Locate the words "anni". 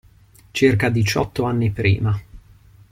1.43-1.69